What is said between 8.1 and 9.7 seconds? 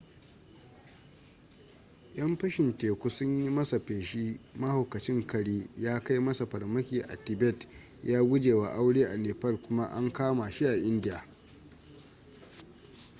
guje wa aure a nepal